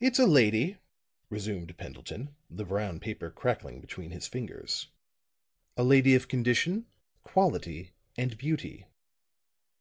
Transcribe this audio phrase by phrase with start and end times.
[0.00, 0.76] "It's a lady,"
[1.30, 4.88] resumed Pendleton, the brown paper crackling between his fingers,
[5.76, 6.86] "a lady of condition,
[7.22, 8.86] quality and beauty."